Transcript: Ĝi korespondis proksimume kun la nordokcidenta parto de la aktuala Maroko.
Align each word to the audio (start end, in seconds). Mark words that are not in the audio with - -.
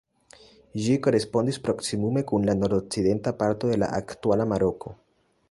Ĝi 0.85 0.95
korespondis 1.07 1.59
proksimume 1.67 2.23
kun 2.33 2.49
la 2.49 2.57
nordokcidenta 2.63 3.35
parto 3.43 3.71
de 3.75 3.79
la 3.85 3.93
aktuala 4.01 4.51
Maroko. 4.55 4.99